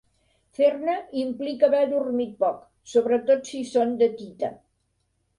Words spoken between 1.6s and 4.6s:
haver dormit poc, sobretot si són de tita.